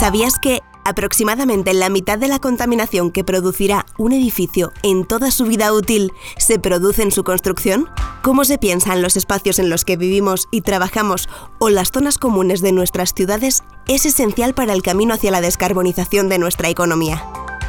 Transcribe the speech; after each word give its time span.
¿Sabías 0.00 0.38
que 0.38 0.62
aproximadamente 0.86 1.74
la 1.74 1.90
mitad 1.90 2.16
de 2.16 2.26
la 2.26 2.38
contaminación 2.38 3.10
que 3.10 3.22
producirá 3.22 3.84
un 3.98 4.14
edificio 4.14 4.72
en 4.82 5.04
toda 5.04 5.30
su 5.30 5.44
vida 5.44 5.74
útil 5.74 6.14
se 6.38 6.58
produce 6.58 7.02
en 7.02 7.10
su 7.10 7.22
construcción? 7.22 7.86
¿Cómo 8.22 8.46
se 8.46 8.56
piensan 8.56 9.02
los 9.02 9.18
espacios 9.18 9.58
en 9.58 9.68
los 9.68 9.84
que 9.84 9.98
vivimos 9.98 10.48
y 10.50 10.62
trabajamos 10.62 11.28
o 11.58 11.68
las 11.68 11.90
zonas 11.90 12.16
comunes 12.16 12.62
de 12.62 12.72
nuestras 12.72 13.12
ciudades 13.12 13.62
es 13.88 14.06
esencial 14.06 14.54
para 14.54 14.72
el 14.72 14.80
camino 14.80 15.12
hacia 15.12 15.32
la 15.32 15.42
descarbonización 15.42 16.30
de 16.30 16.38
nuestra 16.38 16.70
economía. 16.70 17.22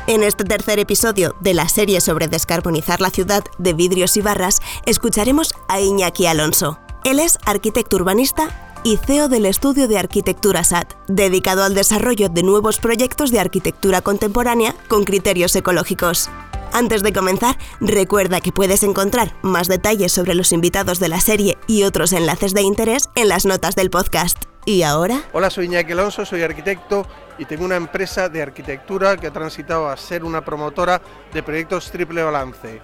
En 0.07 0.23
este 0.23 0.45
tercer 0.45 0.79
episodio 0.79 1.35
de 1.41 1.53
la 1.53 1.67
serie 1.67 1.99
sobre 1.99 2.29
descarbonizar 2.29 3.01
la 3.01 3.09
ciudad 3.09 3.43
de 3.57 3.73
vidrios 3.73 4.15
y 4.15 4.21
barras, 4.21 4.61
escucharemos 4.85 5.53
a 5.67 5.81
Iñaki 5.81 6.27
Alonso. 6.27 6.79
Él 7.03 7.19
es 7.19 7.39
arquitecto 7.45 7.97
urbanista 7.97 8.70
y 8.83 8.97
CEO 8.97 9.29
del 9.29 9.45
Estudio 9.45 9.87
de 9.87 9.97
Arquitectura 9.97 10.63
SAT, 10.63 10.93
dedicado 11.07 11.63
al 11.63 11.75
desarrollo 11.75 12.29
de 12.29 12.43
nuevos 12.43 12.79
proyectos 12.79 13.31
de 13.31 13.39
arquitectura 13.39 14.01
contemporánea 14.01 14.75
con 14.87 15.03
criterios 15.03 15.55
ecológicos. 15.55 16.29
Antes 16.73 17.03
de 17.03 17.13
comenzar, 17.13 17.57
recuerda 17.79 18.39
que 18.39 18.51
puedes 18.51 18.83
encontrar 18.83 19.35
más 19.41 19.67
detalles 19.67 20.11
sobre 20.11 20.35
los 20.35 20.51
invitados 20.51 20.99
de 20.99 21.09
la 21.09 21.19
serie 21.19 21.57
y 21.67 21.83
otros 21.83 22.13
enlaces 22.13 22.53
de 22.53 22.61
interés 22.61 23.09
en 23.15 23.27
las 23.27 23.45
notas 23.45 23.75
del 23.75 23.89
podcast. 23.89 24.37
¿Y 24.65 24.83
ahora? 24.83 25.21
Hola, 25.33 25.49
soy 25.49 25.65
Iñaki 25.65 25.91
Alonso, 25.91 26.23
soy 26.23 26.43
arquitecto 26.43 27.05
y 27.37 27.45
tengo 27.45 27.65
una 27.65 27.75
empresa 27.75 28.29
de 28.29 28.41
arquitectura 28.41 29.17
que 29.17 29.27
ha 29.27 29.33
transitado 29.33 29.89
a 29.89 29.97
ser 29.97 30.23
una 30.23 30.45
promotora 30.45 31.01
de 31.33 31.43
proyectos 31.43 31.91
triple 31.91 32.23
balance 32.23 32.79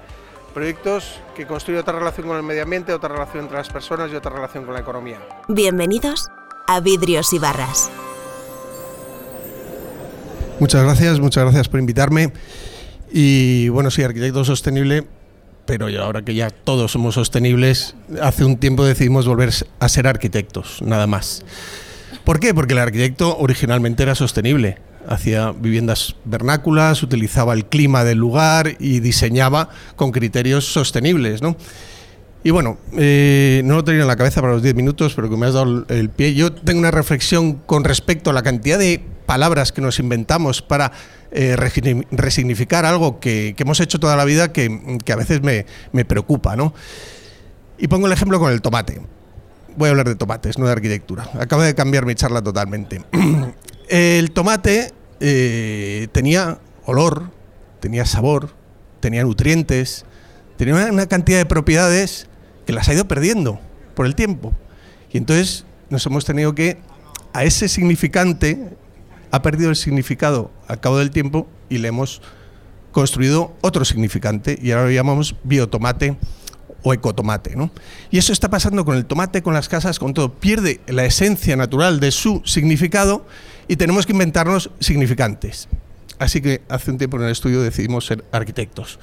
proyectos 0.57 1.19
que 1.35 1.45
construyen 1.45 1.81
otra 1.81 1.99
relación 1.99 2.25
con 2.25 2.35
el 2.35 2.41
medio 2.41 2.63
ambiente, 2.63 2.91
otra 2.91 3.09
relación 3.09 3.43
entre 3.43 3.59
las 3.59 3.69
personas 3.69 4.11
y 4.11 4.15
otra 4.15 4.31
relación 4.31 4.65
con 4.65 4.73
la 4.73 4.79
economía. 4.79 5.19
Bienvenidos 5.47 6.29
a 6.65 6.79
Vidrios 6.79 7.31
y 7.31 7.37
Barras. 7.37 7.91
Muchas 10.59 10.81
gracias, 10.81 11.19
muchas 11.19 11.43
gracias 11.43 11.69
por 11.69 11.79
invitarme. 11.79 12.33
Y 13.11 13.69
bueno, 13.69 13.91
soy 13.91 14.05
arquitecto 14.05 14.43
sostenible, 14.43 15.05
pero 15.67 15.89
ahora 16.01 16.23
que 16.23 16.33
ya 16.33 16.49
todos 16.49 16.91
somos 16.91 17.13
sostenibles, 17.13 17.95
hace 18.19 18.43
un 18.43 18.57
tiempo 18.57 18.83
decidimos 18.83 19.27
volver 19.27 19.51
a 19.79 19.89
ser 19.89 20.07
arquitectos, 20.07 20.81
nada 20.81 21.05
más. 21.05 21.45
¿Por 22.23 22.39
qué? 22.39 22.55
Porque 22.55 22.73
el 22.73 22.79
arquitecto 22.79 23.37
originalmente 23.37 24.01
era 24.01 24.15
sostenible 24.15 24.79
hacía 25.07 25.51
viviendas 25.51 26.15
vernáculas, 26.25 27.03
utilizaba 27.03 27.53
el 27.53 27.65
clima 27.65 28.03
del 28.03 28.17
lugar 28.17 28.75
y 28.79 28.99
diseñaba 28.99 29.69
con 29.95 30.11
criterios 30.11 30.65
sostenibles, 30.65 31.41
¿no? 31.41 31.55
Y 32.43 32.51
bueno, 32.51 32.77
eh, 32.93 33.61
no 33.65 33.75
lo 33.75 33.83
tenía 33.83 34.03
en 34.03 34.07
la 34.07 34.15
cabeza 34.15 34.41
para 34.41 34.53
los 34.53 34.63
10 34.63 34.75
minutos, 34.75 35.13
pero 35.15 35.29
que 35.29 35.35
me 35.35 35.47
has 35.47 35.53
dado 35.53 35.85
el 35.89 36.09
pie. 36.09 36.33
Yo 36.33 36.53
tengo 36.53 36.79
una 36.79 36.91
reflexión 36.91 37.55
con 37.55 37.83
respecto 37.83 38.29
a 38.29 38.33
la 38.33 38.43
cantidad 38.43 38.79
de 38.79 39.03
palabras 39.25 39.71
que 39.71 39.81
nos 39.81 39.99
inventamos 39.99 40.61
para 40.61 40.91
eh, 41.31 41.57
resignificar 41.57 42.85
algo 42.85 43.19
que, 43.19 43.53
hemos 43.57 43.79
hecho 43.81 43.99
toda 43.99 44.15
la 44.15 44.23
vida 44.23 44.53
que, 44.53 44.97
a 45.11 45.15
veces 45.15 45.41
me, 45.41 45.65
me, 45.91 46.05
preocupa, 46.05 46.55
¿no? 46.55 46.73
Y 47.77 47.87
pongo 47.87 48.07
el 48.07 48.13
ejemplo 48.13 48.39
con 48.39 48.51
el 48.51 48.61
tomate. 48.61 49.01
Voy 49.75 49.87
a 49.87 49.91
hablar 49.91 50.07
de 50.07 50.15
tomates, 50.15 50.57
no 50.57 50.65
de 50.65 50.71
arquitectura. 50.71 51.29
Acabo 51.39 51.63
de 51.63 51.75
cambiar 51.75 52.05
mi 52.05 52.15
charla 52.15 52.41
totalmente. 52.41 53.03
el 53.89 54.31
tomate 54.31 54.93
eh, 55.19 56.07
tenía 56.11 56.59
olor, 56.85 57.31
tenía 57.79 58.05
sabor, 58.05 58.53
tenía 58.99 59.23
nutrientes, 59.23 60.05
tenía 60.57 60.75
una, 60.91 61.05
cantidad 61.07 61.37
de 61.37 61.45
propiedades 61.45 62.27
que 62.65 62.73
las 62.73 62.89
ha 62.89 62.93
ido 62.93 63.07
perdiendo 63.07 63.59
por 63.95 64.05
el 64.05 64.15
tiempo. 64.15 64.53
Y 65.11 65.17
entonces 65.17 65.65
nos 65.89 66.05
hemos 66.05 66.25
tenido 66.25 66.55
que, 66.55 66.79
a 67.33 67.43
ese 67.43 67.67
significante, 67.69 68.69
ha 69.31 69.41
perdido 69.41 69.69
el 69.69 69.75
significado 69.75 70.51
al 70.67 70.79
cabo 70.79 70.97
del 70.97 71.11
tiempo 71.11 71.47
y 71.69 71.77
le 71.79 71.89
hemos 71.89 72.21
construido 72.91 73.55
otro 73.61 73.85
significante 73.85 74.57
y 74.61 74.71
ahora 74.71 74.85
lo 74.85 74.91
llamamos 74.91 75.35
biotomate 75.43 76.17
o 76.87 76.93
ecotomate. 76.93 77.55
¿no? 77.55 77.69
Y 78.09 78.17
eso 78.17 78.31
está 78.31 78.49
pasando 78.49 78.85
con 78.85 78.95
el 78.95 79.05
tomate, 79.05 79.41
con 79.41 79.53
las 79.53 79.67
casas, 79.67 79.99
con 79.99 80.13
todo. 80.13 80.33
Pierde 80.33 80.79
la 80.87 81.05
esencia 81.05 81.55
natural 81.55 81.99
de 81.99 82.11
su 82.11 82.41
significado 82.45 83.25
y 83.67 83.75
tenemos 83.75 84.05
que 84.05 84.13
inventarnos 84.13 84.71
significantes. 84.79 85.67
Así 86.19 86.41
que 86.41 86.61
hace 86.69 86.91
un 86.91 86.97
tiempo 86.97 87.17
en 87.17 87.23
el 87.23 87.31
estudio 87.31 87.61
decidimos 87.61 88.05
ser 88.05 88.23
arquitectos 88.31 88.99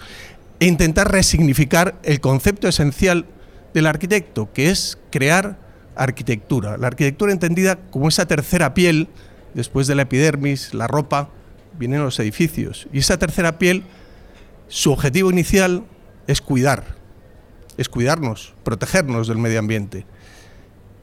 e 0.59 0.67
intentar 0.67 1.11
resignificar 1.11 1.97
el 2.03 2.21
concepto 2.21 2.69
esencial 2.69 3.27
del 3.72 3.87
arquitecto, 3.87 4.53
que 4.53 4.71
es 4.71 4.99
crear 5.11 5.59
arquitectura. 5.97 6.77
La 6.77 6.87
arquitectura 6.87 7.33
entendida 7.33 7.77
como 7.91 8.09
esa 8.09 8.27
tercera 8.27 8.75
piel, 8.75 9.09
después 9.53 9.87
de 9.87 9.95
la 9.95 10.03
epidermis, 10.03 10.72
la 10.75 10.87
ropa, 10.87 11.31
vienen 11.78 12.03
los 12.03 12.19
edificios. 12.19 12.89
Y 12.93 12.99
esa 12.99 13.19
tercera 13.19 13.59
piel, 13.59 13.84
su 14.69 14.93
objetivo 14.93 15.31
inicial 15.31 15.84
es 16.27 16.41
cuidar, 16.41 16.97
es 17.78 17.88
cuidarnos, 17.88 18.54
protegernos 18.62 19.28
del 19.28 19.38
medio 19.38 19.58
ambiente. 19.58 20.06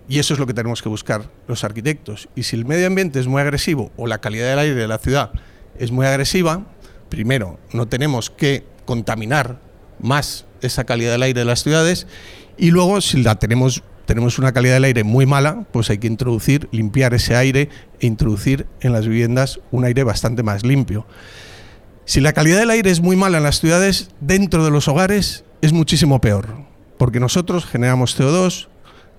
Y 0.08 0.20
eso 0.20 0.34
es 0.34 0.40
lo 0.40 0.48
que 0.48 0.54
tenemos 0.54 0.82
que 0.82 0.90
buscar 0.90 1.30
los 1.48 1.64
arquitectos. 1.64 2.28
Y 2.36 2.44
si 2.44 2.56
el 2.56 2.66
medio 2.66 2.88
ambiente 2.88 3.20
es 3.20 3.28
muy 3.28 3.42
agresivo 3.42 3.92
o 3.98 4.08
la 4.08 4.20
calidad 4.20 4.50
del 4.50 4.60
aire 4.60 4.76
de 4.76 4.88
la 4.88 4.98
ciudad 4.98 5.32
es 5.78 5.92
muy 5.92 6.06
agresiva, 6.06 6.66
primero, 7.10 7.60
no 7.72 7.88
tenemos 7.88 8.30
que 8.30 8.66
contaminar 8.86 9.60
más 10.00 10.46
esa 10.62 10.84
calidad 10.84 11.14
del 11.14 11.24
aire 11.24 11.40
de 11.40 11.46
las 11.46 11.64
ciudades 11.64 12.08
y 12.58 12.72
luego 12.72 13.02
si 13.02 13.24
la 13.24 13.36
tenemos 13.36 13.84
tenemos 14.06 14.40
una 14.40 14.52
calidad 14.52 14.74
del 14.74 14.84
aire 14.84 15.06
muy 15.06 15.26
mala, 15.26 15.66
pues 15.72 15.90
hay 15.90 15.98
que 15.98 16.08
introducir, 16.08 16.68
limpiar 16.74 17.14
ese 17.14 17.36
aire 17.38 17.70
e 18.02 18.08
introducir 18.08 18.66
en 18.82 18.92
las 18.92 19.08
viviendas 19.08 19.62
un 19.72 19.86
aire 19.86 20.04
bastante 20.04 20.44
más 20.44 20.66
limpio. 20.66 21.06
Si 22.04 22.20
la 22.20 22.34
calidad 22.34 22.60
del 22.60 22.72
aire 22.72 22.92
es 22.92 23.00
muy 23.00 23.16
mala 23.16 23.38
en 23.38 23.44
las 23.44 23.62
ciudades, 23.62 24.10
dentro 24.20 24.66
de 24.66 24.72
los 24.72 24.90
hogares 24.90 25.46
es 25.62 25.74
muchísimo 25.74 26.20
peor, 26.20 26.48
porque 26.98 27.20
nosotros 27.20 27.66
generamos 27.66 28.20
CO2, 28.20 28.68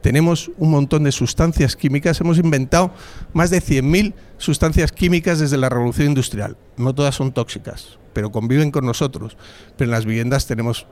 tenemos 0.03 0.50
un 0.58 0.72
montón 0.72 1.04
de 1.04 1.12
sustancias 1.12 1.76
químicas, 1.76 2.20
hemos 2.20 2.38
inventado 2.38 2.92
más 3.32 3.50
de 3.50 3.62
100.000 3.62 4.14
sustancias 4.36 4.91
químicas 4.91 5.38
desde 5.38 5.56
la 5.56 5.69
revolución 5.69 6.08
industrial. 6.08 6.56
No 6.76 6.92
todas 6.92 7.14
son 7.14 7.32
tóxicas, 7.32 7.98
pero 8.12 8.32
conviven 8.32 8.72
con 8.72 8.84
nosotros. 8.84 9.36
Pero 9.76 9.88
en 9.88 9.92
las 9.92 10.04
viviendas 10.04 10.47
tenemos 10.47 10.86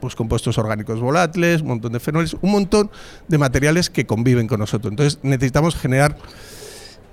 pues, 0.00 0.14
compuestos 0.14 0.58
orgánicos 0.58 1.00
volátiles, 1.00 1.62
un 1.62 1.68
montón 1.68 1.92
de 1.92 2.00
fenoles, 2.00 2.36
un 2.42 2.52
montón 2.52 2.90
de 3.26 3.38
materiales 3.38 3.88
que 3.88 4.04
conviven 4.04 4.46
con 4.46 4.60
nosotros. 4.60 4.92
Entonces 4.92 5.18
necesitamos 5.22 5.74
generar 5.74 6.18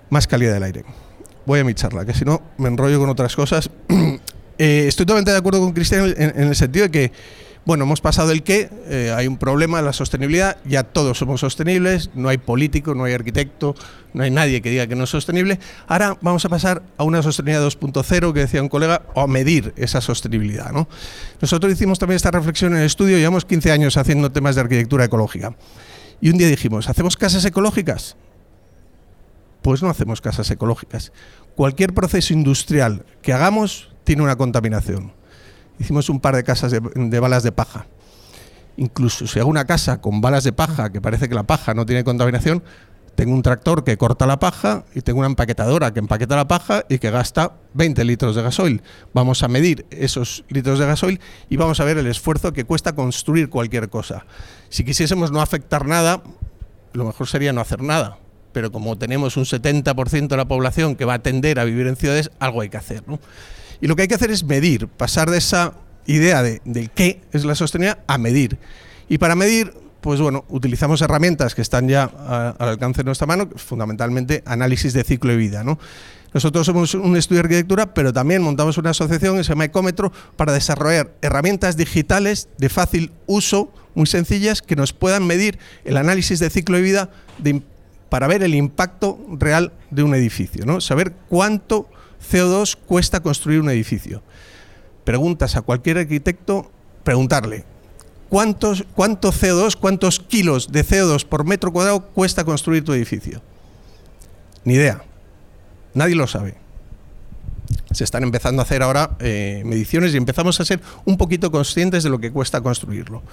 más 0.09 0.27
calidad 0.27 0.53
del 0.53 0.63
aire. 0.63 0.83
Voy 1.45 1.61
a 1.61 1.63
mi 1.63 1.73
charla, 1.73 2.05
que 2.05 2.13
si 2.13 2.25
no 2.25 2.41
me 2.57 2.67
enrollo 2.67 2.99
con 2.99 3.09
otras 3.09 3.35
cosas. 3.35 3.69
Eh, 4.61 4.89
estoy 4.89 5.05
totalmente 5.05 5.31
de 5.31 5.37
acuerdo 5.37 5.61
con 5.61 5.71
Cristian 5.71 6.13
en 6.17 6.49
el 6.49 6.53
sentido 6.53 6.83
de 6.83 6.91
que 6.91 7.13
bueno, 7.69 7.83
hemos 7.83 8.01
pasado 8.01 8.31
el 8.31 8.41
qué, 8.41 8.67
eh, 8.87 9.13
hay 9.15 9.27
un 9.27 9.37
problema 9.37 9.77
en 9.77 9.85
la 9.85 9.93
sostenibilidad, 9.93 10.57
ya 10.65 10.81
todos 10.81 11.19
somos 11.19 11.41
sostenibles, 11.41 12.09
no 12.15 12.27
hay 12.29 12.39
político, 12.39 12.95
no 12.95 13.03
hay 13.03 13.13
arquitecto, 13.13 13.75
no 14.15 14.23
hay 14.23 14.31
nadie 14.31 14.63
que 14.63 14.71
diga 14.71 14.87
que 14.87 14.95
no 14.95 15.03
es 15.03 15.11
sostenible. 15.11 15.59
Ahora 15.85 16.17
vamos 16.19 16.43
a 16.45 16.49
pasar 16.49 16.81
a 16.97 17.03
una 17.03 17.21
sostenibilidad 17.21 17.63
2.0 17.67 18.33
que 18.33 18.39
decía 18.39 18.63
un 18.63 18.69
colega, 18.69 19.03
o 19.13 19.21
a 19.21 19.27
medir 19.27 19.71
esa 19.77 20.01
sostenibilidad. 20.01 20.71
¿no? 20.71 20.87
Nosotros 21.39 21.71
hicimos 21.71 21.99
también 21.99 22.15
esta 22.15 22.31
reflexión 22.31 22.73
en 22.73 22.79
el 22.79 22.87
estudio, 22.87 23.17
llevamos 23.17 23.45
15 23.45 23.71
años 23.71 23.97
haciendo 23.97 24.31
temas 24.31 24.55
de 24.55 24.61
arquitectura 24.61 25.05
ecológica. 25.05 25.55
Y 26.21 26.31
un 26.31 26.39
día 26.39 26.47
dijimos, 26.47 26.89
¿hacemos 26.89 27.17
casas 27.17 27.45
ecológicas? 27.45 28.17
Pues 29.61 29.83
no 29.83 29.91
hacemos 29.91 30.21
casas 30.21 30.49
ecológicas. 30.49 31.11
Cualquier 31.55 31.93
proceso 31.93 32.33
industrial 32.33 33.05
que 33.21 33.31
hagamos 33.31 33.91
tiene 34.05 34.23
una 34.23 34.37
contaminación 34.37 35.18
hicimos 35.79 36.09
un 36.09 36.19
par 36.19 36.35
de 36.35 36.43
casas 36.43 36.71
de, 36.71 37.19
balas 37.19 37.43
de 37.43 37.51
paja. 37.51 37.87
Incluso 38.77 39.27
si 39.27 39.39
hago 39.39 39.49
una 39.49 39.65
casa 39.65 40.01
con 40.01 40.21
balas 40.21 40.43
de 40.43 40.53
paja, 40.53 40.91
que 40.91 41.01
parece 41.01 41.27
que 41.27 41.35
la 41.35 41.43
paja 41.43 41.73
no 41.73 41.85
tiene 41.85 42.03
contaminación, 42.03 42.63
tengo 43.15 43.33
un 43.33 43.41
tractor 43.41 43.83
que 43.83 43.97
corta 43.97 44.25
la 44.25 44.39
paja 44.39 44.85
y 44.95 45.01
tengo 45.01 45.19
una 45.19 45.27
empaquetadora 45.27 45.93
que 45.93 45.99
empaqueta 45.99 46.37
la 46.37 46.47
paja 46.47 46.85
y 46.87 46.99
que 46.99 47.11
gasta 47.11 47.51
20 47.73 48.05
litros 48.05 48.33
de 48.33 48.41
gasoil. 48.41 48.81
Vamos 49.13 49.43
a 49.43 49.49
medir 49.49 49.85
esos 49.89 50.45
litros 50.47 50.79
de 50.79 50.85
gasoil 50.85 51.19
y 51.49 51.57
vamos 51.57 51.81
a 51.81 51.83
ver 51.83 51.97
el 51.97 52.07
esfuerzo 52.07 52.53
que 52.53 52.63
cuesta 52.63 52.95
construir 52.95 53.49
cualquier 53.49 53.89
cosa. 53.89 54.25
Si 54.69 54.85
quisiésemos 54.85 55.31
no 55.33 55.41
afectar 55.41 55.85
nada, 55.85 56.23
lo 56.93 57.03
mejor 57.03 57.27
sería 57.27 57.51
no 57.51 57.59
hacer 57.59 57.81
nada. 57.81 58.19
Pero 58.53 58.71
como 58.71 58.97
tenemos 58.97 59.35
un 59.35 59.43
70% 59.43 60.27
de 60.27 60.37
la 60.37 60.47
población 60.47 60.95
que 60.95 61.03
va 61.03 61.15
a 61.15 61.19
tender 61.19 61.59
a 61.59 61.65
vivir 61.65 61.87
en 61.87 61.97
ciudades, 61.97 62.31
algo 62.39 62.61
hay 62.61 62.69
que 62.69 62.77
hacer. 62.77 63.03
Y 63.81 63.87
lo 63.87 63.95
que 63.95 64.03
hay 64.03 64.07
que 64.07 64.15
hacer 64.15 64.31
es 64.31 64.43
medir, 64.43 64.87
pasar 64.87 65.29
de 65.29 65.37
esa 65.37 65.73
idea 66.05 66.41
de, 66.43 66.61
del 66.65 66.89
qué 66.89 67.21
es 67.31 67.45
la 67.45 67.55
sostenibilidad 67.55 67.99
a 68.07 68.17
medir. 68.17 68.57
Y 69.07 69.17
para 69.17 69.35
medir, 69.35 69.73
pues 70.01 70.19
bueno, 70.19 70.45
utilizamos 70.49 71.01
herramientas 71.01 71.55
que 71.55 71.61
están 71.61 71.87
ya 71.87 72.03
al 72.03 72.69
alcance 72.69 72.99
de 72.99 73.05
nuestra 73.05 73.27
mano, 73.27 73.49
fundamentalmente 73.55 74.43
análisis 74.45 74.93
de 74.93 75.03
ciclo 75.03 75.31
de 75.31 75.37
vida. 75.37 75.63
¿no? 75.63 75.79
Nosotros 76.33 76.65
somos 76.65 76.93
un 76.93 77.15
estudio 77.15 77.41
de 77.41 77.47
arquitectura, 77.47 77.93
pero 77.93 78.13
también 78.13 78.41
montamos 78.41 78.77
una 78.77 78.91
asociación 78.91 79.37
que 79.37 79.43
se 79.43 79.49
llama 79.49 79.65
Ecómetro 79.65 80.11
para 80.35 80.53
desarrollar 80.53 81.11
herramientas 81.21 81.75
digitales 81.75 82.49
de 82.57 82.69
fácil 82.69 83.11
uso, 83.25 83.73
muy 83.95 84.05
sencillas, 84.05 84.61
que 84.61 84.75
nos 84.75 84.93
puedan 84.93 85.25
medir 85.25 85.57
el 85.85 85.97
análisis 85.97 86.39
de 86.39 86.49
ciclo 86.49 86.77
de 86.77 86.83
vida 86.83 87.09
de 87.39 87.61
para 88.09 88.27
ver 88.27 88.41
el 88.41 88.55
impacto 88.55 89.19
real 89.37 89.71
de 89.91 90.01
un 90.01 90.15
edificio, 90.15 90.65
¿no? 90.65 90.81
Saber 90.81 91.13
cuánto 91.29 91.87
CO2 92.21 92.75
cuesta 92.75 93.21
construir 93.21 93.59
un 93.59 93.69
edificio. 93.69 94.21
Preguntas 95.03 95.55
a 95.55 95.61
cualquier 95.61 95.97
arquitecto, 95.97 96.71
preguntarle, 97.03 97.65
¿cuántos, 98.29 98.85
¿cuánto 98.93 99.31
CO2, 99.31 99.75
cuántos 99.75 100.19
kilos 100.19 100.71
de 100.71 100.85
CO2 100.85 101.25
por 101.25 101.45
metro 101.45 101.71
cuadrado 101.71 102.01
cuesta 102.01 102.43
construir 102.43 102.83
tu 102.83 102.93
edificio? 102.93 103.41
Ni 104.63 104.75
idea. 104.75 105.03
Nadie 105.93 106.15
lo 106.15 106.27
sabe. 106.27 106.55
Se 107.91 108.03
están 108.03 108.23
empezando 108.23 108.61
a 108.61 108.65
hacer 108.65 108.83
ahora 108.83 109.11
eh, 109.19 109.63
mediciones 109.65 110.13
y 110.13 110.17
empezamos 110.17 110.59
a 110.59 110.65
ser 110.65 110.79
un 111.05 111.17
poquito 111.17 111.51
conscientes 111.51 112.03
de 112.03 112.09
lo 112.09 112.19
que 112.19 112.31
cuesta 112.31 112.61
construirlo. 112.61 113.23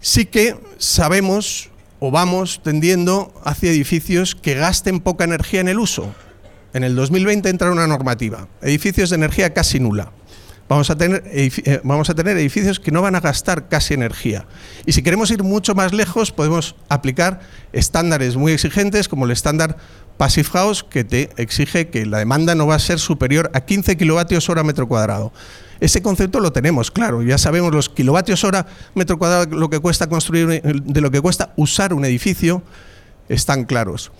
Sí 0.00 0.26
que 0.26 0.56
sabemos 0.78 1.70
o 1.98 2.10
vamos 2.10 2.60
tendiendo 2.62 3.32
hacia 3.44 3.70
edificios 3.70 4.34
que 4.34 4.54
gasten 4.54 5.00
poca 5.00 5.24
energía 5.24 5.60
en 5.60 5.68
el 5.68 5.78
uso. 5.78 6.14
En 6.76 6.84
el 6.84 6.94
2020 6.94 7.48
entra 7.48 7.72
una 7.72 7.86
normativa, 7.86 8.48
edificios 8.60 9.08
de 9.08 9.16
energía 9.16 9.54
casi 9.54 9.80
nula. 9.80 10.12
Vamos 10.68 10.90
a, 10.90 10.98
tener, 10.98 11.22
eh, 11.24 11.80
vamos 11.84 12.10
a 12.10 12.14
tener 12.14 12.36
edificios 12.36 12.78
que 12.78 12.90
no 12.90 13.00
van 13.00 13.14
a 13.14 13.20
gastar 13.20 13.70
casi 13.70 13.94
energía. 13.94 14.46
Y 14.84 14.92
si 14.92 15.02
queremos 15.02 15.30
ir 15.30 15.42
mucho 15.42 15.74
más 15.74 15.94
lejos, 15.94 16.32
podemos 16.32 16.76
aplicar 16.90 17.40
estándares 17.72 18.36
muy 18.36 18.52
exigentes 18.52 19.08
como 19.08 19.24
el 19.24 19.30
estándar 19.30 19.78
Passive 20.18 20.50
House, 20.50 20.84
que 20.84 21.02
te 21.02 21.30
exige 21.38 21.88
que 21.88 22.04
la 22.04 22.18
demanda 22.18 22.54
no 22.54 22.66
va 22.66 22.74
a 22.74 22.78
ser 22.78 22.98
superior 22.98 23.50
a 23.54 23.62
15 23.62 23.96
kilovatios 23.96 24.50
hora 24.50 24.62
metro 24.62 24.86
cuadrado. 24.86 25.32
Ese 25.80 26.02
concepto 26.02 26.40
lo 26.40 26.52
tenemos, 26.52 26.90
claro, 26.90 27.22
ya 27.22 27.38
sabemos 27.38 27.72
los 27.72 27.88
kilovatios 27.88 28.44
hora 28.44 28.66
metro 28.94 29.16
cuadrado 29.16 29.56
lo 29.56 29.70
que 29.70 29.80
cuesta 29.80 30.10
construir 30.10 30.60
de 30.60 31.00
lo 31.00 31.10
que 31.10 31.22
cuesta 31.22 31.54
usar 31.56 31.94
un 31.94 32.04
edificio 32.04 32.62
están 33.30 33.64
claros. 33.64 34.12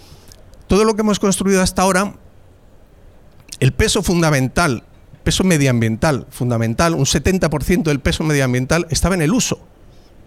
Todo 0.69 0.85
lo 0.85 0.95
que 0.95 1.03
hemos 1.03 1.21
construido 1.21 1.61
hasta 1.61 1.83
ahora 1.83 2.15
el 3.61 3.73
peso 3.73 4.03
fundamental, 4.03 4.83
peso 5.25 5.45
medioambiental 5.45 6.27
fundamental, 6.31 6.95
un 6.95 7.05
70% 7.05 7.85
del 7.85 8.01
peso 8.01 8.25
medioambiental 8.25 8.87
estaba 8.91 9.15
en 9.15 9.23
el 9.23 9.33
uso, 9.33 9.61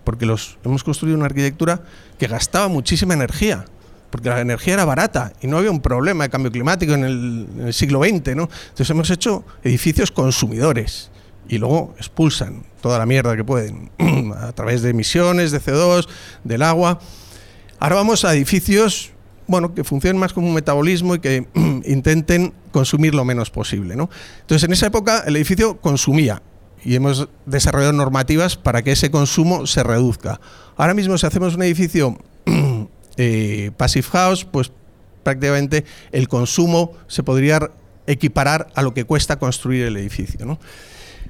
porque 0.03 0.25
los 0.25 0.57
hemos 0.63 0.83
construido 0.83 1.17
una 1.17 1.25
arquitectura 1.25 1.81
que 2.17 2.27
gastaba 2.27 2.67
muchísima 2.67 3.13
energía 3.13 3.65
porque 4.09 4.29
la 4.29 4.41
energía 4.41 4.75
era 4.75 4.85
barata 4.85 5.33
y 5.41 5.47
no 5.47 5.57
había 5.57 5.71
un 5.71 5.81
problema 5.81 6.23
de 6.23 6.29
cambio 6.29 6.51
climático 6.51 6.93
en 6.93 7.03
el, 7.03 7.73
siglo 7.73 8.01
XX, 8.03 8.35
¿no? 8.35 8.49
Entonces 8.69 8.89
hemos 8.89 9.09
hecho 9.09 9.43
edificios 9.63 10.11
consumidores 10.11 11.11
y 11.47 11.57
luego 11.57 11.93
expulsan 11.97 12.63
toda 12.81 12.99
la 12.99 13.05
mierda 13.05 13.35
que 13.35 13.43
pueden 13.43 13.91
a 14.37 14.51
través 14.53 14.81
de 14.81 14.89
emisiones 14.91 15.51
de 15.51 15.61
CO2, 15.61 16.07
del 16.43 16.63
agua. 16.63 16.99
Ahora 17.79 17.95
vamos 17.95 18.25
a 18.25 18.33
edificios 18.33 19.11
bueno, 19.49 19.73
que 19.73 19.83
funcionen 19.83 20.19
más 20.19 20.31
como 20.31 20.47
un 20.47 20.53
metabolismo 20.53 21.15
y 21.15 21.19
que 21.19 21.47
intenten 21.85 22.53
consumir 22.71 23.15
lo 23.15 23.25
menos 23.25 23.49
posible. 23.49 23.95
Entonces, 23.95 24.63
en 24.63 24.71
esa 24.71 24.85
época 24.87 25.23
el 25.25 25.35
edificio 25.35 25.81
consumía 25.81 26.43
y 26.85 26.95
hemos 26.95 27.27
desarrollado 27.47 27.93
normativas 27.93 28.55
para 28.55 28.83
que 28.83 28.91
ese 28.91 29.09
consumo 29.09 29.65
se 29.65 29.81
reduzca. 29.83 30.39
Ahora 30.77 30.93
mismo, 30.93 31.17
si 31.17 31.25
hacemos 31.25 31.55
un 31.55 31.63
edificio 31.63 32.17
eh, 33.17 33.71
Passive 33.75 34.07
House, 34.11 34.45
pues 34.45 34.71
prácticamente 35.23 35.83
el 36.11 36.27
consumo 36.27 36.93
se 37.07 37.23
podría 37.23 37.71
equiparar 38.05 38.67
a 38.75 38.83
lo 38.83 38.93
que 38.93 39.03
cuesta 39.03 39.39
construir 39.39 39.85
el 39.85 39.97
edificio. 39.97 40.59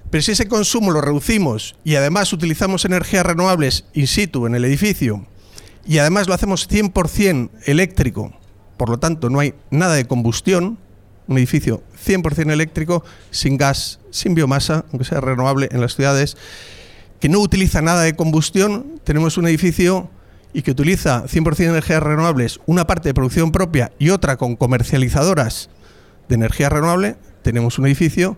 Pero 0.10 0.21
si 0.21 0.33
ese 0.33 0.50
consumo 0.50 0.92
lo 0.92 1.00
reducimos 1.00 1.75
y 1.86 1.95
además 1.95 2.33
utilizamos 2.33 2.83
energías 2.83 3.25
renovables 3.25 3.86
in 3.94 4.07
situ 4.07 4.45
en 4.45 4.56
el 4.56 4.66
edificio 4.66 5.25
y 5.86 5.98
además 5.98 6.28
lo 6.28 6.34
hacemos 6.34 6.70
100% 6.70 7.50
eléctrico, 7.66 8.34
por 8.78 8.90
lo 8.90 9.00
tanto 9.00 9.30
no 9.30 9.40
hay 9.40 9.54
nada 9.72 9.96
de 9.96 10.06
combustión, 10.06 10.78
un 11.28 11.38
edificio 11.38 11.84
100% 12.06 12.52
eléctrico, 12.52 13.04
sin 13.31 13.58
gas, 13.58 14.00
sin 14.10 14.34
biomasa, 14.34 14.86
aunque 14.92 15.06
sea 15.06 15.22
renovable 15.22 15.70
en 15.72 15.81
las 15.81 15.96
ciudades, 15.96 16.38
que 17.20 17.30
no 17.30 17.40
utiliza 17.40 17.81
nada 17.81 18.04
de 18.04 18.16
combustión, 18.16 19.00
tenemos 19.04 19.38
un 19.38 19.48
edificio 19.48 20.10
y 20.54 20.64
que 20.64 20.72
utiliza 20.72 21.26
100% 21.26 21.56
de 21.56 21.66
energías 21.66 22.02
renovables, 22.02 22.60
una 22.66 22.88
parte 22.88 23.10
de 23.10 23.14
producción 23.14 23.52
propia 23.52 23.92
y 24.00 24.10
otra 24.10 24.38
con 24.38 24.56
comercializadoras 24.56 25.70
de 26.28 26.36
energía 26.36 26.70
renovable, 26.70 27.18
tenemos 27.42 27.78
un 27.78 27.86
edificio 27.86 28.38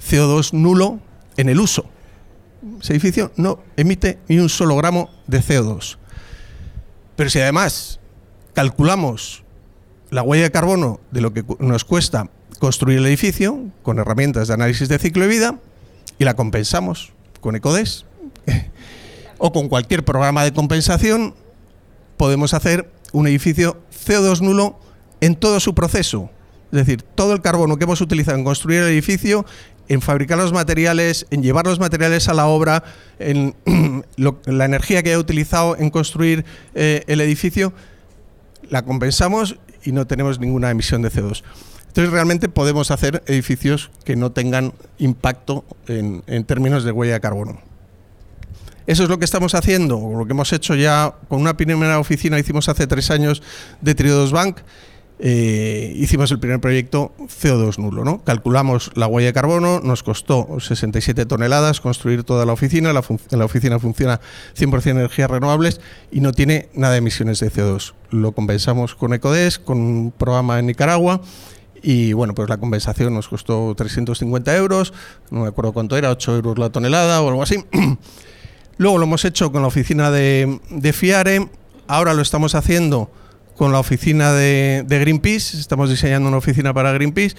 CO2 0.00 0.52
nulo 0.52 1.00
en 1.36 1.48
el 1.48 1.60
uso. 1.60 1.86
Ese 2.80 2.92
edificio 2.92 3.32
no 3.36 3.60
emite 3.76 4.18
ni 4.28 4.38
un 4.38 4.48
solo 4.48 4.76
gramo 4.76 5.10
de 5.26 5.40
CO2. 5.40 5.96
Pero 7.20 7.28
si 7.28 7.38
además 7.38 8.00
calculamos 8.54 9.44
la 10.08 10.22
huella 10.22 10.44
de 10.44 10.50
carbono 10.50 11.00
de 11.10 11.20
lo 11.20 11.34
que 11.34 11.44
nos 11.58 11.84
cuesta 11.84 12.30
construir 12.58 12.96
el 12.96 13.04
edificio 13.04 13.66
con 13.82 13.98
herramientas 13.98 14.48
de 14.48 14.54
análisis 14.54 14.88
de 14.88 14.98
ciclo 14.98 15.24
de 15.24 15.28
vida 15.28 15.58
y 16.18 16.24
la 16.24 16.32
compensamos 16.32 17.12
con 17.42 17.56
ECODES 17.56 18.06
o 19.36 19.52
con 19.52 19.68
cualquier 19.68 20.02
programa 20.02 20.44
de 20.44 20.54
compensación, 20.54 21.34
podemos 22.16 22.54
hacer 22.54 22.90
un 23.12 23.26
edificio 23.26 23.82
CO2 24.06 24.40
nulo 24.40 24.80
en 25.20 25.36
todo 25.36 25.60
su 25.60 25.74
proceso. 25.74 26.30
Es 26.72 26.78
decir, 26.78 27.02
todo 27.02 27.34
el 27.34 27.42
carbono 27.42 27.76
que 27.76 27.84
hemos 27.84 28.00
utilizado 28.00 28.38
en 28.38 28.44
construir 28.44 28.80
el 28.80 28.88
edificio, 28.88 29.44
en 29.90 30.00
fabricar 30.00 30.38
los 30.38 30.52
materiales, 30.52 31.26
en 31.30 31.42
llevar 31.42 31.66
los 31.66 31.80
materiales 31.80 32.28
a 32.28 32.32
la 32.32 32.46
obra, 32.46 32.84
en 33.18 33.56
la 34.46 34.64
energía 34.64 35.02
que 35.02 35.10
haya 35.10 35.18
utilizado 35.18 35.76
en 35.76 35.90
construir 35.90 36.44
eh, 36.76 37.02
el 37.08 37.20
edificio, 37.20 37.72
la 38.68 38.82
compensamos 38.82 39.58
y 39.82 39.90
no 39.90 40.06
tenemos 40.06 40.38
ninguna 40.38 40.70
emisión 40.70 41.02
de 41.02 41.10
CO2. 41.10 41.42
Entonces 41.88 42.12
realmente 42.12 42.48
podemos 42.48 42.92
hacer 42.92 43.24
edificios 43.26 43.90
que 44.04 44.14
no 44.14 44.30
tengan 44.30 44.74
impacto 44.98 45.64
en, 45.88 46.22
en 46.28 46.44
términos 46.44 46.84
de 46.84 46.92
huella 46.92 47.14
de 47.14 47.20
carbono. 47.20 47.58
Eso 48.86 49.02
es 49.02 49.08
lo 49.08 49.18
que 49.18 49.24
estamos 49.24 49.56
haciendo, 49.56 50.12
lo 50.16 50.24
que 50.24 50.32
hemos 50.32 50.52
hecho 50.52 50.76
ya 50.76 51.16
con 51.28 51.40
una 51.40 51.56
primera 51.56 51.98
oficina, 51.98 52.38
hicimos 52.38 52.68
hace 52.68 52.86
tres 52.86 53.10
años 53.10 53.42
de 53.80 53.96
Triodos 53.96 54.30
Bank, 54.30 54.58
eh, 55.20 55.92
hicimos 55.96 56.30
el 56.30 56.40
primer 56.40 56.60
proyecto 56.60 57.12
CO2 57.18 57.78
nulo. 57.78 58.04
¿no? 58.04 58.22
Calculamos 58.24 58.90
la 58.94 59.06
huella 59.06 59.28
de 59.28 59.32
carbono, 59.32 59.80
nos 59.80 60.02
costó 60.02 60.58
67 60.58 61.26
toneladas 61.26 61.80
construir 61.80 62.24
toda 62.24 62.46
la 62.46 62.52
oficina, 62.52 62.92
la, 62.92 63.02
la 63.30 63.44
oficina 63.44 63.78
funciona 63.78 64.20
100% 64.56 64.90
energías 64.90 65.30
renovables 65.30 65.80
y 66.10 66.20
no 66.20 66.32
tiene 66.32 66.68
nada 66.74 66.94
de 66.94 66.98
emisiones 66.98 67.40
de 67.40 67.52
CO2. 67.52 67.92
Lo 68.10 68.32
compensamos 68.32 68.94
con 68.94 69.14
Ecodes, 69.14 69.58
con 69.58 69.78
un 69.78 70.10
programa 70.10 70.58
en 70.58 70.66
Nicaragua 70.66 71.20
y 71.82 72.12
bueno, 72.12 72.34
pues 72.34 72.48
la 72.48 72.58
compensación 72.58 73.14
nos 73.14 73.28
costó 73.28 73.74
350 73.74 74.56
euros, 74.56 74.92
no 75.30 75.40
me 75.40 75.48
acuerdo 75.48 75.72
cuánto 75.72 75.96
era, 75.96 76.10
8 76.10 76.36
euros 76.36 76.58
la 76.58 76.70
tonelada 76.70 77.22
o 77.22 77.28
algo 77.28 77.42
así. 77.42 77.64
Luego 78.76 78.98
lo 78.98 79.04
hemos 79.04 79.24
hecho 79.24 79.52
con 79.52 79.62
la 79.62 79.68
oficina 79.68 80.10
de, 80.10 80.92
FIARE, 80.92 81.48
ahora 81.86 82.14
lo 82.14 82.22
estamos 82.22 82.54
haciendo 82.54 83.10
con 83.60 83.72
la 83.72 83.78
oficina 83.78 84.32
de, 84.32 84.86
Greenpeace, 84.88 85.58
estamos 85.58 85.90
diseñando 85.90 86.30
una 86.30 86.38
oficina 86.38 86.72
para 86.72 86.92
Greenpeace 86.92 87.36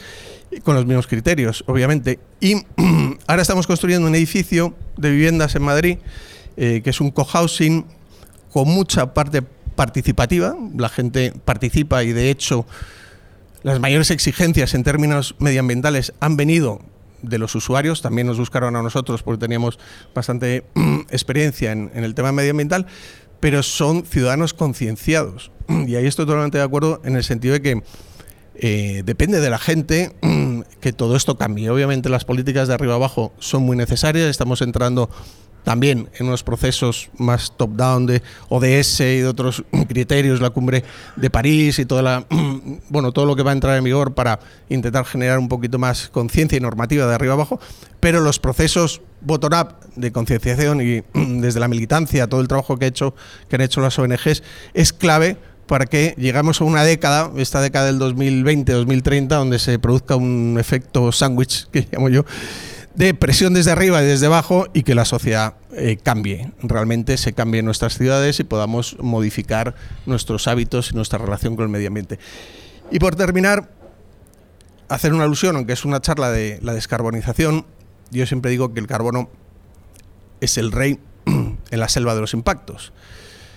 con 0.63 0.75
los 0.75 0.85
mismos 0.85 1.07
criterios, 1.07 1.63
obviamente. 1.65 2.19
Y 2.39 2.57
ahora 3.25 3.41
estamos 3.41 3.65
construyendo 3.65 4.07
un 4.07 4.13
edificio 4.13 4.75
de 4.97 5.09
viviendas 5.09 5.55
en 5.55 5.63
Madrid, 5.63 5.97
eh, 6.57 6.81
que 6.83 6.91
es 6.91 7.01
un 7.01 7.09
cohousing 7.09 7.87
con 8.53 8.67
mucha 8.67 9.15
parte 9.15 9.41
participativa, 9.75 10.55
la 10.75 10.89
gente 10.89 11.33
participa 11.43 12.03
y 12.03 12.13
de 12.13 12.29
hecho 12.29 12.67
las 13.63 13.79
mayores 13.79 14.11
exigencias 14.11 14.75
en 14.75 14.83
términos 14.83 15.33
medioambientales 15.39 16.13
han 16.19 16.37
venido 16.37 16.81
de 17.21 17.37
los 17.37 17.55
usuarios, 17.55 18.01
también 18.01 18.27
nos 18.27 18.37
buscaron 18.37 18.75
a 18.75 18.81
nosotros 18.81 19.23
porque 19.23 19.39
teníamos 19.39 19.79
bastante 20.13 20.65
experiencia 21.09 21.71
en, 21.71 21.91
el 21.95 22.13
tema 22.13 22.31
medioambiental, 22.31 22.87
pero 23.41 23.61
son 23.63 24.05
ciudadanos 24.05 24.53
concienciados. 24.53 25.51
Y 25.87 25.95
ahí 25.95 26.05
estoy 26.05 26.25
totalmente 26.25 26.57
de 26.57 26.63
acuerdo 26.63 27.01
en 27.03 27.17
el 27.17 27.23
sentido 27.25 27.53
de 27.53 27.61
que 27.61 27.83
eh, 28.55 29.03
depende 29.05 29.41
de 29.41 29.49
la 29.49 29.57
gente 29.57 30.13
que 30.79 30.93
todo 30.93 31.17
esto 31.17 31.37
cambie. 31.37 31.69
Obviamente 31.69 32.07
las 32.07 32.23
políticas 32.23 32.69
de 32.69 32.75
arriba 32.75 32.95
abajo 32.95 33.33
son 33.39 33.63
muy 33.63 33.75
necesarias, 33.75 34.29
estamos 34.29 34.61
entrando 34.61 35.09
también 35.63 36.09
en 36.17 36.27
unos 36.27 36.43
procesos 36.43 37.09
más 37.17 37.53
top-down 37.55 38.05
de 38.05 38.21
ODS 38.49 38.99
y 39.01 39.19
de 39.19 39.27
otros 39.27 39.63
criterios, 39.87 40.41
la 40.41 40.49
cumbre 40.49 40.83
de 41.15 41.29
París 41.29 41.79
y 41.79 41.85
toda 41.85 42.01
la, 42.01 42.25
bueno, 42.89 43.11
todo 43.11 43.25
lo 43.25 43.35
que 43.35 43.43
va 43.43 43.51
a 43.51 43.53
entrar 43.53 43.77
en 43.77 43.83
vigor 43.83 44.13
para 44.13 44.39
intentar 44.69 45.05
generar 45.05 45.39
un 45.39 45.49
poquito 45.49 45.79
más 45.79 46.09
conciencia 46.09 46.57
y 46.57 46.61
normativa 46.61 47.05
de 47.07 47.15
arriba 47.15 47.33
abajo, 47.33 47.59
pero 47.99 48.21
los 48.21 48.39
procesos 48.39 49.01
bottom-up 49.21 49.75
de 49.95 50.11
concienciación 50.11 50.81
y 50.81 51.03
desde 51.13 51.59
la 51.59 51.67
militancia, 51.67 52.27
todo 52.27 52.41
el 52.41 52.47
trabajo 52.47 52.77
que, 52.77 52.87
hecho, 52.87 53.15
que 53.49 53.55
han 53.55 53.61
hecho 53.61 53.81
las 53.81 53.97
ONGs, 53.97 54.43
es 54.73 54.93
clave 54.93 55.37
para 55.67 55.85
que 55.85 56.15
llegamos 56.17 56.59
a 56.59 56.65
una 56.65 56.83
década, 56.83 57.31
esta 57.37 57.61
década 57.61 57.85
del 57.85 57.97
2020-2030, 57.97 59.27
donde 59.27 59.57
se 59.57 59.79
produzca 59.79 60.17
un 60.17 60.57
efecto 60.59 61.13
sándwich, 61.13 61.67
que 61.71 61.87
llamo 61.89 62.09
yo, 62.09 62.25
de 62.95 63.13
presión 63.13 63.53
desde 63.53 63.71
arriba 63.71 64.01
y 64.01 64.05
desde 64.05 64.25
abajo 64.25 64.67
y 64.73 64.83
que 64.83 64.95
la 64.95 65.05
sociedad 65.05 65.55
eh, 65.73 65.97
cambie, 66.01 66.51
realmente 66.61 67.17
se 67.17 67.33
cambie 67.33 67.59
en 67.59 67.65
nuestras 67.65 67.97
ciudades 67.97 68.39
y 68.39 68.43
podamos 68.43 68.97
modificar 68.99 69.75
nuestros 70.05 70.47
hábitos 70.47 70.91
y 70.91 70.95
nuestra 70.95 71.19
relación 71.19 71.55
con 71.55 71.63
el 71.63 71.69
medio 71.69 71.87
ambiente. 71.87 72.19
Y 72.91 72.99
por 72.99 73.15
terminar, 73.15 73.71
hacer 74.89 75.13
una 75.13 75.23
alusión, 75.23 75.55
aunque 75.55 75.73
es 75.73 75.85
una 75.85 76.01
charla 76.01 76.31
de 76.31 76.59
la 76.61 76.73
descarbonización, 76.73 77.65
yo 78.11 78.25
siempre 78.25 78.51
digo 78.51 78.73
que 78.73 78.81
el 78.81 78.87
carbono 78.87 79.29
es 80.41 80.57
el 80.57 80.71
rey 80.71 80.99
en 81.25 81.79
la 81.79 81.87
selva 81.87 82.13
de 82.13 82.21
los 82.21 82.33
impactos. 82.33 82.91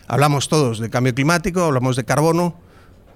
Hablamos 0.06 0.48
todos 0.48 0.78
de 0.78 0.90
cambio 0.90 1.14
climático, 1.14 1.64
hablamos 1.64 1.96
de 1.96 2.04
carbono, 2.04 2.54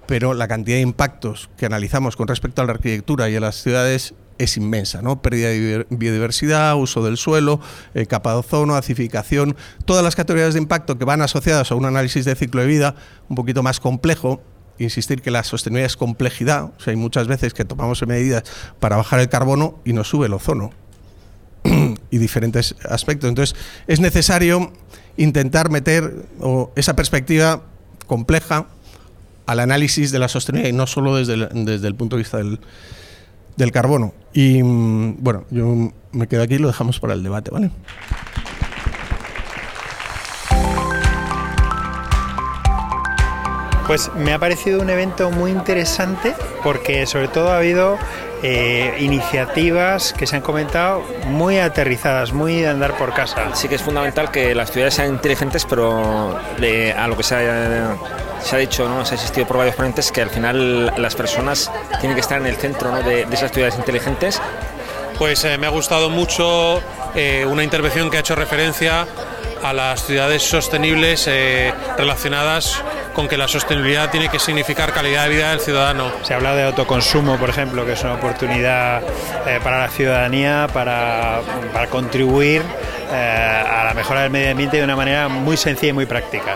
pero 0.05 0.33
la 0.33 0.47
cantidad 0.47 0.77
de 0.77 0.81
impactos 0.81 1.49
que 1.55 1.67
analizamos 1.67 2.15
con 2.17 2.27
respecto 2.27 2.61
a 2.61 2.65
la 2.65 2.73
arquitectura 2.73 3.29
y 3.29 3.35
a 3.35 3.39
las 3.39 3.61
ciudades 3.61 4.15
es 4.39 4.57
inmensa, 4.57 5.01
¿no? 5.01 5.21
Pérdida 5.21 5.49
de 5.49 5.85
biodiversidad, 5.89 6.75
uso 6.77 7.03
del 7.03 7.17
suelo, 7.17 7.59
eh, 7.93 8.07
capa 8.07 8.31
de 8.31 8.37
ozono, 8.37 8.75
acidificación, 8.75 9.55
todas 9.85 10.03
las 10.03 10.15
categorías 10.15 10.53
de 10.53 10.61
impacto 10.61 10.97
que 10.97 11.05
van 11.05 11.21
asociadas 11.21 11.71
a 11.71 11.75
un 11.75 11.85
análisis 11.85 12.25
de 12.25 12.35
ciclo 12.35 12.61
de 12.61 12.67
vida 12.67 12.95
un 13.27 13.35
poquito 13.35 13.61
más 13.61 13.79
complejo. 13.79 14.41
Insistir 14.79 15.21
que 15.21 15.29
la 15.29 15.43
sostenibilidad 15.43 15.87
es 15.87 15.97
complejidad, 15.97 16.63
o 16.63 16.79
sea, 16.79 16.91
hay 16.91 16.95
muchas 16.95 17.27
veces 17.27 17.53
que 17.53 17.65
tomamos 17.65 18.01
medidas 18.07 18.43
para 18.79 18.95
bajar 18.95 19.19
el 19.19 19.27
carbono 19.27 19.81
y 19.83 19.91
nos 19.91 20.07
sube 20.07 20.27
el 20.27 20.33
ozono 20.33 20.71
y 22.09 22.17
diferentes 22.17 22.75
aspectos. 22.89 23.27
Entonces, 23.27 23.57
es 23.87 23.99
necesario 23.99 24.71
intentar 25.17 25.69
meter 25.69 26.25
esa 26.77 26.95
perspectiva 26.95 27.61
compleja 28.07 28.67
al 29.45 29.59
análisis 29.59 30.11
de 30.11 30.19
la 30.19 30.29
sostenibilidad 30.29 30.73
y 30.73 30.77
no 30.77 30.87
solo 30.87 31.17
desde 31.17 31.49
desde 31.51 31.87
el 31.87 31.95
punto 31.95 32.15
de 32.15 32.21
vista 32.21 32.37
del, 32.37 32.59
del 33.59 33.71
carbono. 33.71 34.13
Y 34.33 34.63
mm, 34.63 35.17
bueno, 35.19 35.43
yo 35.51 35.91
me 36.11 36.27
quedo 36.27 36.41
aquí 36.41 36.55
y 36.55 36.57
lo 36.57 36.67
dejamos 36.67 36.99
para 36.99 37.13
el 37.13 37.21
debate, 37.21 37.51
¿vale? 37.51 37.69
Pues 43.85 44.11
me 44.15 44.33
ha 44.33 44.39
parecido 44.39 44.81
un 44.81 44.89
evento 44.89 45.31
muy 45.31 45.51
interesante 45.51 46.35
porque 46.63 47.05
sobre 47.05 47.27
todo 47.27 47.51
ha 47.51 47.57
habido 47.57 47.97
eh, 48.41 48.95
iniciativas 48.99 50.13
que 50.13 50.25
se 50.25 50.37
han 50.37 50.41
comentado 50.41 51.03
muy 51.27 51.59
aterrizadas, 51.59 52.31
muy 52.31 52.61
de 52.61 52.69
andar 52.69 52.97
por 52.97 53.13
casa. 53.13 53.53
Sí 53.53 53.67
que 53.67 53.75
es 53.75 53.81
fundamental 53.81 54.31
que 54.31 54.55
las 54.55 54.71
ciudades 54.71 54.93
sean 54.93 55.09
inteligentes, 55.09 55.65
pero 55.65 56.37
a 56.37 57.07
lo 57.07 57.17
que 57.17 57.23
se 57.23 57.35
ha, 57.35 57.97
se 58.41 58.55
ha 58.55 58.59
dicho, 58.59 58.87
¿no? 58.87 59.05
se 59.05 59.13
ha 59.13 59.15
existido 59.15 59.45
por 59.45 59.57
varios 59.57 59.75
ponentes, 59.75 60.11
que 60.11 60.21
al 60.21 60.29
final 60.29 60.93
las 60.97 61.15
personas 61.15 61.69
tienen 61.99 62.15
que 62.15 62.21
estar 62.21 62.39
en 62.39 62.47
el 62.47 62.55
centro 62.55 62.91
de, 63.03 63.27
esas 63.31 63.51
ciudades 63.51 63.75
inteligentes. 63.75 64.41
Pues 65.17 65.43
eh, 65.43 65.57
me 65.57 65.67
ha 65.67 65.69
gustado 65.69 66.09
mucho 66.09 66.81
eh, 67.15 67.45
una 67.45 67.63
intervención 67.63 68.09
que 68.09 68.17
ha 68.17 68.19
hecho 68.21 68.35
referencia 68.35 69.05
a 69.61 69.73
las 69.73 70.05
ciudades 70.05 70.43
sostenibles 70.43 71.29
relacionadas 71.97 72.81
con 73.13 73.27
que 73.27 73.37
la 73.37 73.47
sostenibilidad 73.47 74.09
tiene 74.11 74.29
que 74.29 74.39
significar 74.39 74.93
calidad 74.93 75.23
de 75.23 75.29
vida 75.29 75.49
del 75.51 75.59
ciudadano. 75.59 76.11
Se 76.23 76.33
habla 76.33 76.55
de 76.55 76.63
autoconsumo, 76.63 77.37
por 77.37 77.49
ejemplo, 77.49 77.85
que 77.85 77.93
es 77.93 78.03
una 78.03 78.15
oportunidad 78.15 79.01
eh, 79.47 79.59
para 79.63 79.79
la 79.79 79.89
ciudadanía 79.89 80.67
para, 80.73 81.41
contribuir 81.89 82.61
eh, 83.11 83.63
a 83.69 83.83
la 83.85 83.93
mejora 83.93 84.21
del 84.21 84.31
medio 84.31 84.51
ambiente 84.51 84.77
de 84.77 84.83
una 84.83 84.95
manera 84.95 85.27
muy 85.27 85.57
sencilla 85.57 85.89
y 85.89 85.93
muy 85.93 86.05
práctica. 86.05 86.55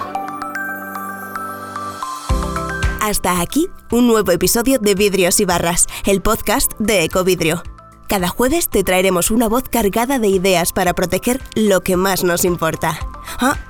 Hasta 3.01 3.41
aquí 3.41 3.69
un 3.91 4.07
nuevo 4.07 4.31
episodio 4.31 4.79
de 4.79 4.95
Vidrios 4.95 5.39
y 5.41 5.45
Barras, 5.45 5.87
el 6.05 6.21
podcast 6.21 6.71
de 6.79 7.03
Ecovidrio. 7.03 7.61
Cada 8.07 8.27
jueves 8.27 8.69
te 8.69 8.83
traeremos 8.83 9.31
una 9.31 9.47
voz 9.47 9.67
cargada 9.69 10.19
de 10.19 10.29
ideas 10.29 10.71
para 10.71 10.93
proteger 10.93 11.41
lo 11.55 11.81
que 11.81 11.97
más 11.97 12.23
nos 12.23 12.45
importa. 12.45 12.99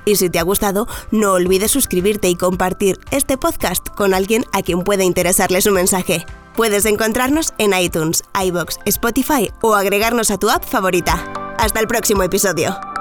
Y 0.04 0.16
si 0.16 0.30
te 0.30 0.38
ha 0.38 0.42
gustado, 0.42 0.86
no 1.10 1.32
olvides 1.32 1.70
suscribirte 1.70 2.28
y 2.28 2.36
compartir 2.36 2.98
este 3.10 3.36
podcast 3.36 3.88
con 3.88 4.14
alguien 4.14 4.44
a 4.52 4.62
quien 4.62 4.82
pueda 4.82 5.04
interesarle 5.04 5.60
su 5.60 5.70
mensaje. 5.70 6.26
Puedes 6.56 6.86
encontrarnos 6.86 7.52
en 7.58 7.72
iTunes, 7.78 8.22
iBox, 8.40 8.78
Spotify 8.84 9.50
o 9.60 9.74
agregarnos 9.74 10.30
a 10.30 10.38
tu 10.38 10.50
app 10.50 10.64
favorita. 10.64 11.32
Hasta 11.58 11.80
el 11.80 11.86
próximo 11.86 12.22
episodio. 12.22 12.93